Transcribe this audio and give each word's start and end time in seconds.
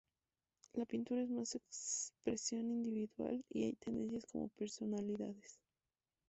La 0.73 0.85
pintura 0.87 1.21
es 1.21 1.29
una 1.29 1.43
expresión 1.43 2.71
individual 2.71 3.45
y 3.51 3.65
hay 3.65 3.73
tendencias 3.73 4.25
como 4.31 4.47
personalidades. 4.47 5.59